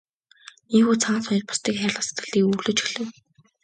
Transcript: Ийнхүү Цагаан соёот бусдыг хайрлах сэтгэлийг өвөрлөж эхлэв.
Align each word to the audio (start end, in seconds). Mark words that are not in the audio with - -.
Ийнхүү 0.75 0.95
Цагаан 1.03 1.23
соёот 1.25 1.45
бусдыг 1.47 1.75
хайрлах 1.79 2.05
сэтгэлийг 2.05 2.43
өвөрлөж 2.45 2.77
эхлэв. 2.85 3.09